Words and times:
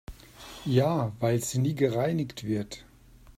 Ja, 0.65 1.11
weil 1.19 1.43
sie 1.43 1.59
nie 1.59 1.75
gereinigt 1.75 2.43
wird. 2.43 2.85